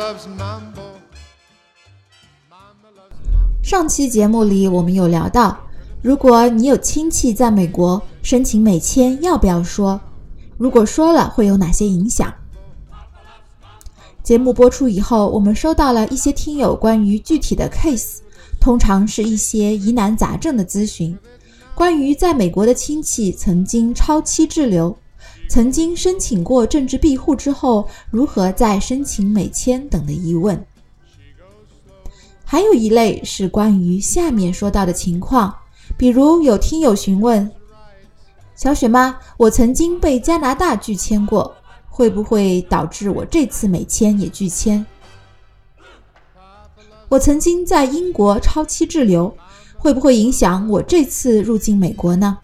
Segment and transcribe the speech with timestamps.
[0.00, 0.80] loves mambo.
[3.62, 5.58] 上期节目里我们有聊到，
[6.00, 10.00] 如果你有亲戚在美国申请美签，要不要说？
[10.56, 12.32] 如果说了，会有哪些影响？
[14.22, 18.20] 节目播出以后，我们收到了一些听友关于具体的 case，
[18.58, 21.18] 通常是一些疑难杂症的咨询，
[21.74, 24.96] 关于在美国的亲戚曾经超期滞留，
[25.50, 30.64] 曾经申请过政治庇护之后，如何再申请美签等的疑问。
[32.44, 35.52] 还有一类是关于下面说到的情况，
[35.96, 37.50] 比如有听友询问：
[38.54, 41.52] 小雪妈，我曾经被加拿大拒签过。
[41.88, 44.86] 会不会导致我这次美签也拒签？
[47.08, 49.36] 我曾经在英国超期滞留，
[49.76, 52.38] 会不会影响我这次入境美国呢？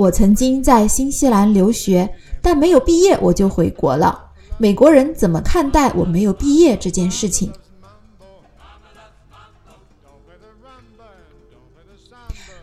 [0.00, 2.08] 我曾经在新西兰留学，
[2.40, 4.18] 但没有毕业我就回国了，
[4.56, 7.52] 美国人怎么看待我没有毕业这件事情？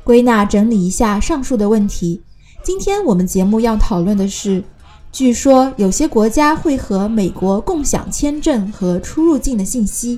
[0.03, 2.23] 归纳整理一下上述的问题，
[2.63, 4.63] 今天我们节目要讨论的是。
[5.11, 10.17] 据说有些国家会和美国共享签证和出入境的信息，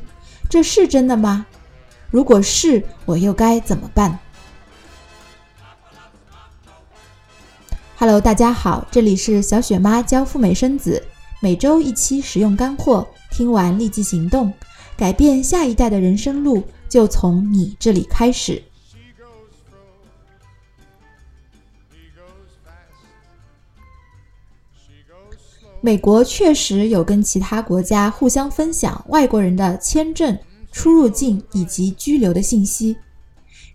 [0.49, 1.45] 这是真的吗？
[2.09, 4.17] 如果是，我又该怎么办
[7.99, 11.03] ？Hello，大家好，这里是小雪妈教赴美生子，
[11.41, 14.53] 每周一期实用干货，听完立即行动，
[14.95, 18.63] 改变下一代的人生路就从你这里开始。
[25.81, 30.39] 美国确实有跟其他国家互相分享外国人的签证、
[30.71, 32.95] 出入境以及居留的信息。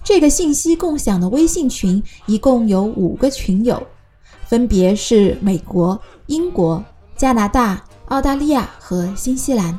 [0.03, 3.86] 这个信息共享的微信群一共有五个群友，
[4.54, 6.81] 分别是美国、英国、
[7.16, 9.76] 加拿大、澳大利亚和新西兰。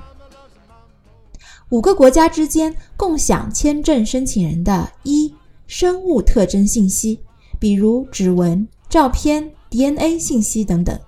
[1.69, 5.33] 五个国家之间共享签证申请人的一
[5.65, 7.21] 生物特征信息，
[7.57, 10.99] 比如指纹、照片、DNA 信息等等。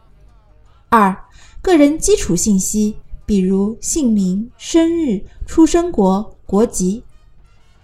[0.87, 1.13] 二、
[1.61, 2.95] 个人基础信息，
[3.25, 7.03] 比如姓名、生日、出生国、国籍。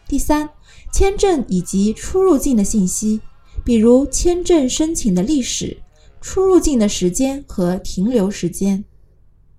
[0.07, 0.49] 第三，
[0.93, 3.19] 签证以及出入境的信息，
[3.63, 5.77] 比如签证申请的历史、
[6.19, 8.83] 出入境的时间和停留时间。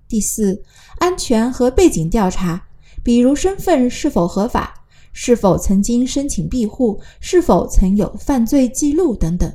[0.07, 0.63] 第四，
[0.99, 2.67] 安全和背景调查，
[3.03, 4.75] 比如身份是否合法、
[5.13, 9.53] 是否曾经申请庇护、是否曾有犯罪记录等等。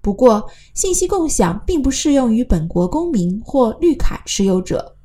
[0.00, 4.96] 不过，信息共享并不适用于本国公民或绿卡持有者。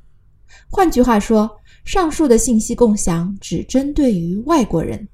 [0.70, 1.50] 换句话说，
[1.84, 5.08] 上述的信息共享只针对于外国人。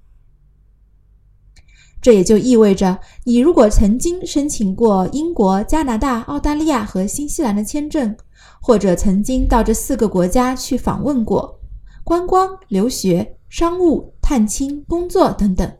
[2.00, 8.16] 这也就意味着，你如果曾经申请过英国、加拿大、澳大利亚和新西兰的签证，
[8.60, 11.60] 或者曾经到这四个国家去访问过、
[12.02, 15.70] 观光、留学、商务、探亲、工作等等。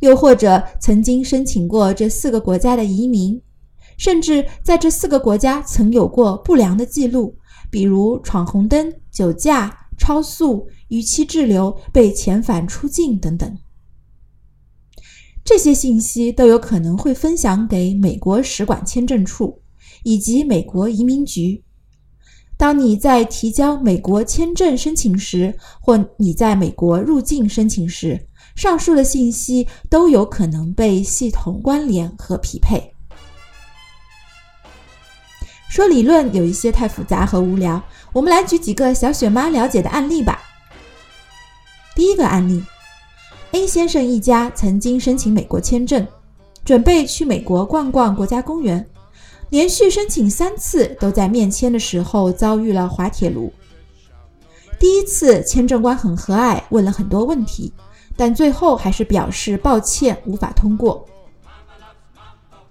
[0.00, 3.40] 又或者曾经申请过这四个国家的移民，
[3.96, 7.36] 甚至在这四个国家曾有过不良的记录，
[7.70, 13.58] 比如闯红灯、酒驾、超速、逾期滞留、被遣返出境等等，
[15.48, 19.62] 这些信息都有可能会分享给美国使馆签证处
[20.02, 21.64] 以及美国移民局。
[22.58, 28.26] 当你在提交美国签证申请时，或你在美国入境申请时，
[28.56, 32.92] 上述的信息都有可能被系统关联和匹配。
[35.70, 37.82] 说理论有一些太复杂和无聊，
[38.12, 40.42] 我们来举几个小雪妈了解的案例吧。
[41.96, 42.62] 第一个案例
[43.58, 46.06] ：A 先生一家曾经申请美国签证，
[46.64, 48.88] 准备去美国逛逛国家公园，
[49.50, 53.52] 连续申请三次都在面签的时候遭遇了滑铁卢。
[54.78, 57.72] 第一次签证官很和蔼，问了很多问题。
[58.16, 61.04] 但最后还是表示抱歉，无法通过。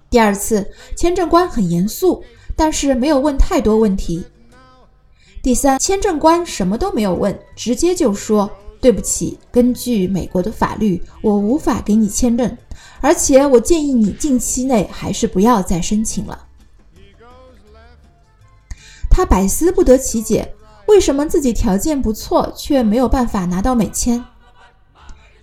[0.09, 0.65] 第二次，
[0.95, 2.23] 签证官很严肃，
[2.55, 4.25] 但是没有问太多问题。
[5.43, 8.49] 第三，签证官什么都没有问，直接就说
[8.87, 12.57] ：“对不起，根据美国的法律，我无法给你签证，
[13.01, 16.45] 而且我建议你近期内还是不要再申请了。”
[19.11, 20.53] 他百思不得其解，
[20.85, 24.23] 为什么自己条件不错，却没有办法拿到美签？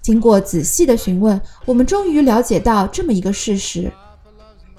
[0.00, 3.93] 经过仔细的询问，我们终于了解到这么一个事实：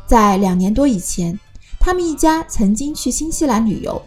[0.07, 1.39] 在两年多以前，
[1.79, 4.01] 他们一家曾经去新西兰旅游。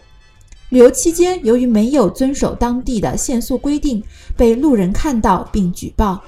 [0.69, 4.03] 旅游期间，由于没有遵守当地的限速规定，
[4.37, 6.21] 被路人看到并举报，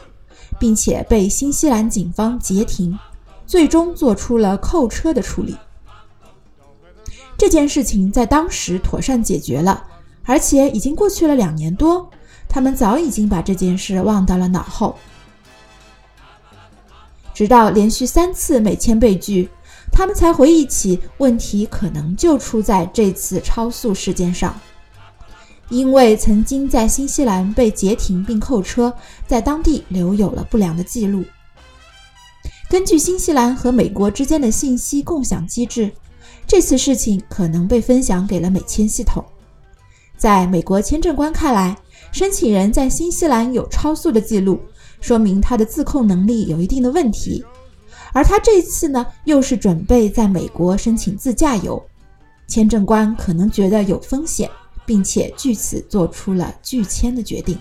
[0.59, 2.97] 并且被新西兰警方截停，
[3.45, 5.55] 最终做出了扣车的处理。
[7.37, 9.83] 这件事情在当时妥善解决了，
[10.23, 12.09] 而且已经过去了两年多，
[12.49, 14.95] 他们早已经把这件事忘到了脑后。
[17.33, 19.49] 直到连续三次美签被拒，
[19.91, 24.59] 他们才回忆起问题可能就出在这次超速事件上。
[25.69, 28.93] 因为曾经在新西兰被截停并扣车，
[29.27, 31.23] 在当地留有了不良的记录。
[32.69, 35.91] 根据新西兰和美国之间的信息共享机制。
[36.47, 39.23] 这次事情可能被分享给了美签系统。
[40.17, 41.77] 在美国签证官看来，
[42.11, 44.59] 申请人在新西兰有超速的记录，
[44.99, 47.41] 说明他的自控能力有一定的问题。
[48.13, 51.83] 而他这次呢，又是准备在美国申请自驾游，
[52.47, 54.49] 签证官可能觉得有风险，
[54.85, 57.57] 并且据此做出了拒签的决定。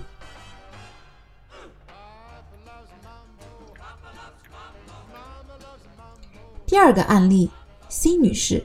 [6.67, 7.51] 第二个案例。
[7.93, 8.65] ，C 女士，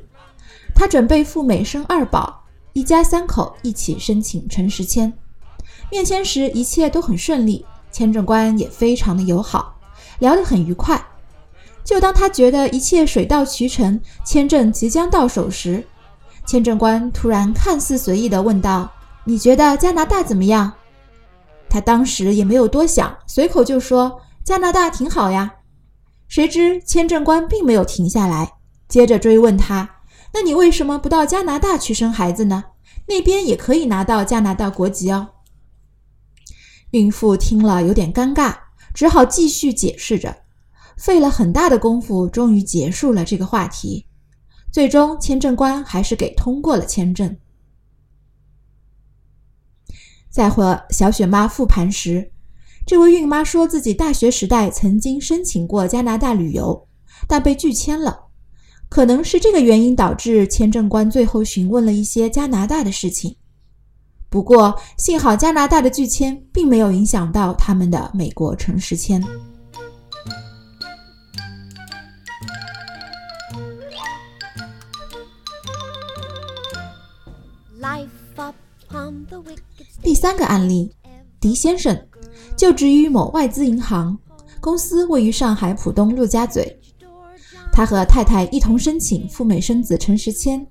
[0.75, 2.43] 她准备赴美生二宝，
[2.73, 5.11] 一家三口一起申请陈实签。
[5.89, 9.79] 面签时一切都很顺利，签证官也非常的友好，
[10.19, 11.03] 聊得很愉快。
[11.85, 15.85] 就当他觉得一切水到渠成，签证即将到手时，
[16.47, 18.91] 签证官突然看似随意地问道
[19.23, 20.73] ：“你觉得加拿大怎么样？”
[21.69, 25.53] 他当时也没有多想，随口就说：“加拿大挺好呀。”
[26.27, 28.53] 谁知签证官并没有停下来。
[28.87, 29.87] 接着追问他
[30.33, 32.63] ：“那你为什么不到加拿大去生孩子呢？
[33.07, 35.29] 那边也可以拿到加拿大国籍哦。”
[36.91, 38.55] 孕妇听了有点尴尬，
[38.93, 40.37] 只好继续解释着，
[40.97, 44.05] 费了很大的功夫，终于结束了这个话题。
[44.71, 47.37] 最终，签证官还是给通过了签证。
[50.29, 52.31] 在和小雪妈复盘时，
[52.85, 56.87] 这位孕妈说自己大学时代曾经申请过加拿大旅游，
[57.27, 58.25] 但被拒签了。
[58.89, 63.35] 可能是这个原因导致签证官最后询问了一些加拿大的事情。
[64.29, 69.23] 不过幸好加拿大的拒签并没有影响到他们的美国城市签。
[80.01, 80.91] 第三个案例，
[81.39, 81.99] 狄先生
[82.55, 84.17] 就职于某外资银行，
[84.59, 86.79] 公司位于上海浦东陆家嘴。
[87.71, 90.65] 他和太太一同申请赴美生子陈时迁。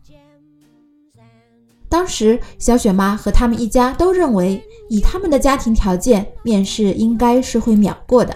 [1.88, 8.34] 当时，小雪妈和他们一家都认为，以他们的家庭条件，面试应该是会秒过的。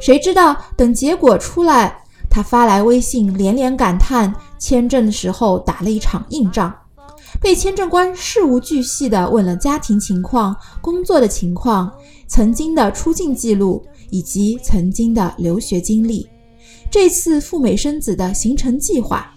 [0.00, 6.72] 谁知道，等结果出来，他发来微信，连连感叹签证的时候打了一场硬仗，
[7.44, 11.92] 被签证官事无巨细地问了家庭情况、工作的情况、
[12.26, 16.26] 曾经的出境记录以及曾经的留学经历。
[16.90, 19.30] 这次赴美生子的行程计划，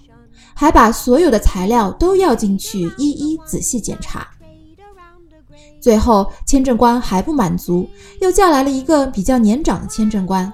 [0.53, 4.25] 还把所有的材料都要进去一一仔细检查。
[5.81, 7.89] 最后，签证官还不满足，
[8.21, 10.51] 又叫来了一个比较年长的签证官，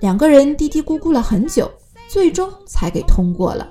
[0.00, 1.70] 两个人嘀嘀咕咕了很久，
[2.08, 3.68] 最终才给通过了。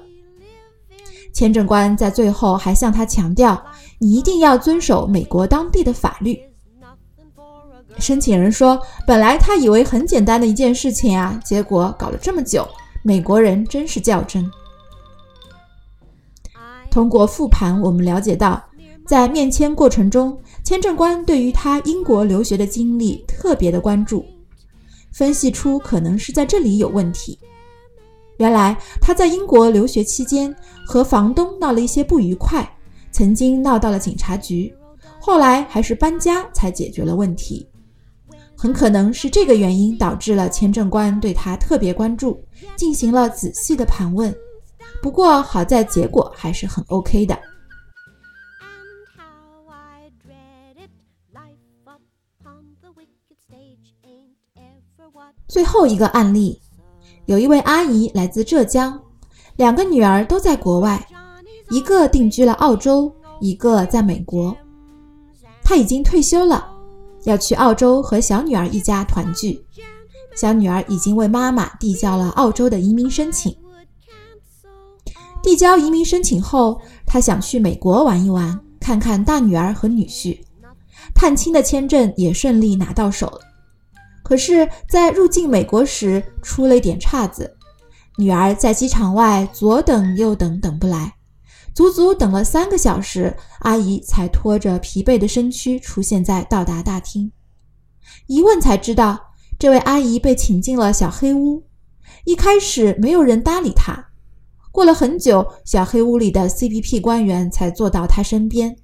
[1.36, 3.62] 签证官在最后还向他强调
[4.00, 6.40] ：“你一定要遵守美国当地的法律。”
[8.00, 12.66] 申请人说：“本来他以为很简单的一件事情啊，结果搞了这么久。
[13.04, 14.50] 美国人真是较真。”
[16.90, 18.64] 通过复盘，我们了解到，
[19.06, 24.26] 在面签过程中，签证官对于他英国留学的经历特别的关注，
[25.12, 27.38] 分析出可能是在这里有问题。
[28.38, 30.54] 原来他在英国留学期间
[30.86, 32.70] 和房东闹了一些不愉快，
[33.12, 34.74] 曾经闹到了警察局，
[35.20, 37.68] 后来还是搬家才解决了问题。
[38.58, 42.42] 很可能是这个原因导致了签证官对他特别关注，
[42.76, 44.34] 进行了仔细的盘问。
[45.02, 47.38] 不过好在结果还是很 OK 的。
[55.48, 56.60] 最后一个案例，
[57.26, 59.00] 有一位阿姨来自浙江，
[59.56, 61.08] 两个女儿都在国外，
[61.72, 64.56] 一个定居了澳洲，一个在美国。
[65.64, 66.72] 她已经退休了。
[67.24, 69.60] 要去澳洲和小女儿一家团聚，
[70.36, 73.56] 小女儿已经为妈妈递交了澳洲的移民申请。
[75.42, 80.38] 递交移民申请后，她想去美国玩一玩，看看大女儿和女婿，
[81.16, 83.40] 探亲的签证也顺利拿到手了。
[84.26, 87.56] 可是，在入境美国时出了一点岔子，
[88.18, 91.14] 女儿在机场外左等右等，等不来。
[91.76, 97.32] 足足等了三个小时，阿姨才拖着疲惫的身躯出现在到达大厅。
[98.26, 99.20] 一问才知道，
[99.60, 101.68] 这位阿姨被请进了小黑屋。
[102.24, 104.08] 一开始没有人搭理她，
[104.72, 108.76] 过了很久，小黑屋里的 CBP 官员才坐到他身边。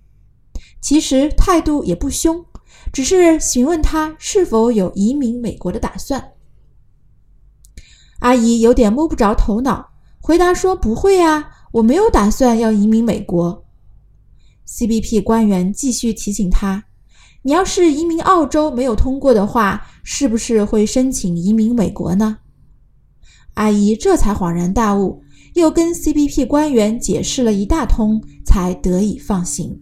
[0.79, 2.45] 其实态度也不凶，
[2.91, 6.33] 只是询问他是否有移民美国的打算。
[8.19, 13.65] 阿姨有点摸不着头脑，回答说：“不会啊，我没有打算要移民美国。
[14.67, 16.85] ”CBP 官员继续提醒他
[17.43, 22.37] ：“你要是移民澳洲没有通过的话，是不是会申请移民美国呢？”
[23.55, 25.23] 阿姨这才恍然大悟。
[25.55, 29.81] 又跟 CBP 官员解释了一大通，才得以放行。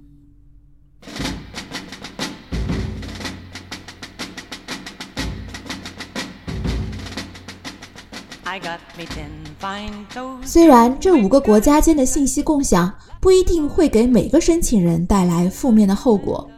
[10.44, 16.50] 虽然这五个国家间的信息共享不一定会给每个申请人带来负面的后果，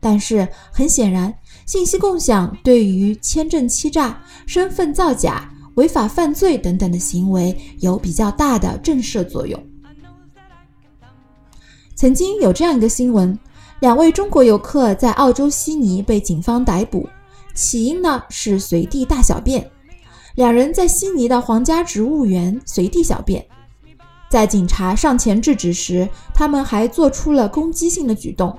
[0.00, 1.34] 但是很显然，
[1.66, 5.50] 信息共享对于签证欺诈、身份造假。
[5.76, 9.58] 违法犯罪等等的行为有比较大的震慑作用。
[11.94, 13.38] 曾经有这样一个新闻：
[13.78, 17.08] 两位中国游客在澳洲悉尼被警方逮捕，
[17.54, 19.70] 起因呢是随地大小便。
[20.40, 23.44] 两人在悉尼的皇家植物园随地小便，
[24.30, 28.58] 在警察上前制止时，他们还做出了攻击性的举动。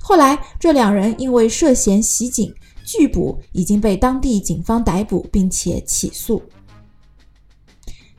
[0.00, 2.50] 后来，这两人因为涉嫌袭警。
[2.84, 6.42] 拒捕已经被当地警方逮捕，并且起诉。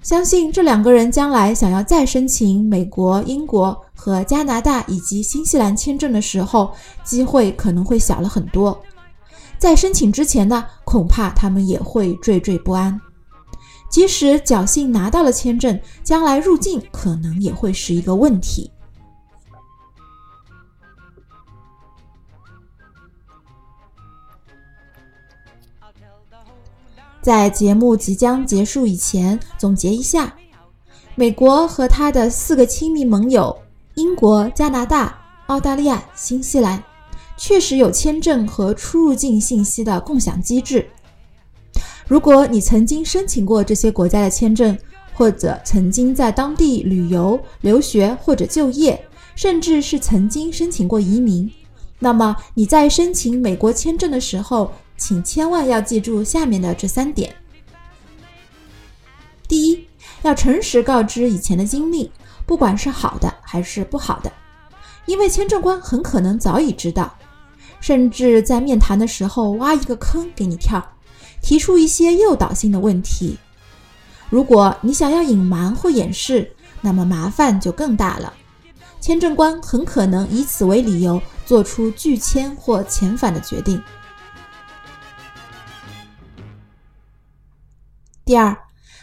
[0.03, 6.71] 相信这两个人将来想要再申请美国、英国和加拿大以及新西兰签证的时候，
[7.03, 8.79] 机会可能会小了很多。
[9.63, 12.99] 在申请之前呢，恐怕他们也会惴惴不安。
[13.89, 18.69] 即使侥幸拿到了签证，将来入境可能也会是一个问题。
[27.21, 30.35] 在节目即将结束以前，总结一下：
[31.15, 33.57] 美国和他的四个亲密盟友——
[33.95, 35.17] 英国、加拿大、
[35.47, 36.83] 澳大利亚、新西兰，
[37.45, 40.87] 确实有签证和出入境信息的共享机制。
[42.07, 44.77] 如果你曾经申请过这些国家的签证，
[45.13, 51.51] 或者曾经在当地旅游、留学或者就业，甚至是曾经申请过移民，
[51.99, 57.35] 那么你在申请美国签证的时候，请千万要记住下面的这三点：
[59.49, 59.85] 第一，
[60.21, 62.09] 要诚实告知以前的经历，
[62.45, 64.31] 不管是好的还是不好的，
[65.05, 67.13] 因为签证官很可能早已知道，
[67.83, 70.81] 甚至在面谈的时候挖一个坑给你跳，
[71.41, 73.37] 提出一些诱导性的问题。
[74.29, 76.49] 如果你想要隐瞒或掩饰，
[76.79, 78.31] 那么麻烦就更大了，
[79.01, 83.83] 签证官很可能以此为理由做出拒签或遣返的决定。
[88.23, 88.57] 第二，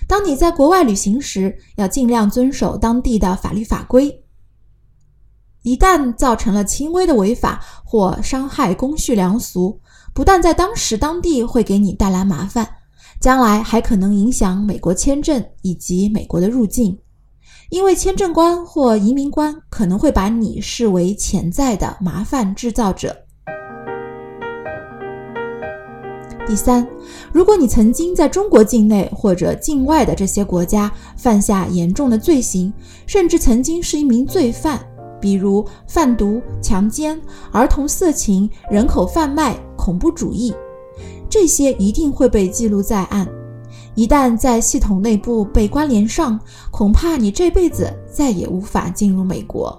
[0.08, 4.25] 当你在国外旅行时，要尽量遵守当地的法律法规。
[5.62, 9.79] 一旦造成了轻微的违法或伤害公序良俗，
[10.14, 12.67] 不但在当时当地会给你带来麻烦，
[13.21, 16.99] 将来还可能影响美国签证以及美国的入境，
[17.69, 23.14] 因为签证官或移民官可能会把你视为潜在的麻烦制造者。
[26.47, 26.85] 第三，
[27.33, 32.73] 如果你曾经在中国境内或者境外的这些国家犯下严重的罪行，
[33.07, 34.85] 甚至曾经是一名罪犯，
[35.21, 37.21] 比如贩毒、强奸、
[37.53, 40.55] 儿童色情、人口贩卖、恐怖主义，
[41.29, 43.29] 这些一定会被记录在案。
[43.95, 46.39] 一旦在系统内部被关联上，
[46.71, 49.77] 恐怕你这辈子再也无法进入美国。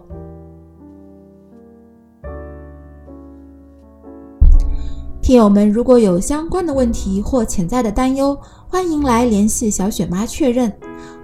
[5.22, 10.72] 听友们，如果有相关的问题或潜在的担忧，欢迎来联系小雪妈确认。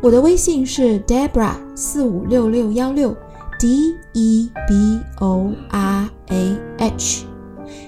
[0.01, 3.13] 我的微信是 Debra 四五六六幺六
[3.59, 7.25] D E B O R A H。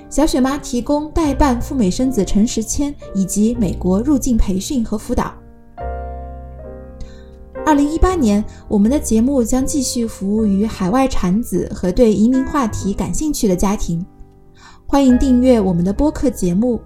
[0.09, 5.33] 小雪妈提供代办赴美生子诚实签以及美国入境培训和辅导。
[7.65, 14.03] 二零一八年，我们的节目将继续服务于海外产子和对移民话题感兴趣的家庭。
[14.87, 16.81] 欢迎订阅我们的播客节目。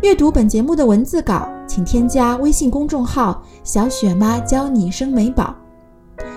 [0.00, 5.52] 阅读本节目的文字稿，请添加微信公众号“小雪妈教你生美宝”。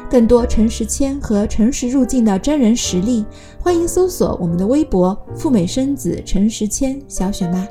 [0.09, 3.25] 更多陈时谦和诚实入境的真人实例，
[3.59, 7.67] 欢迎搜索我们的微博“赴美生子陈时谦小雪妈”。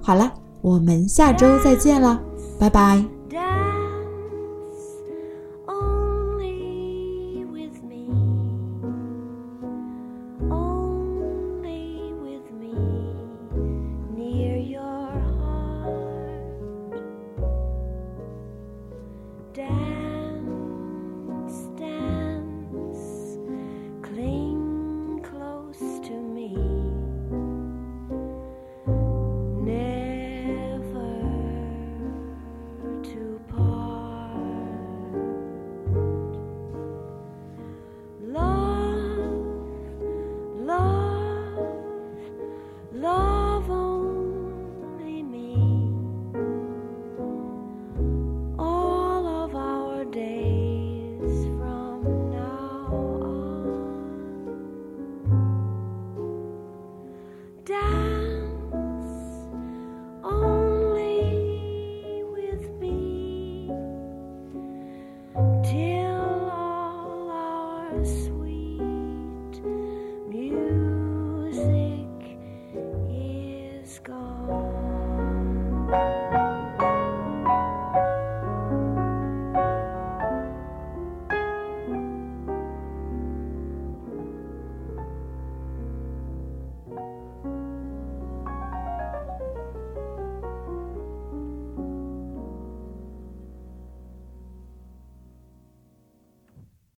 [0.00, 2.20] 好了，我们下周再见了，
[2.58, 3.17] 拜拜。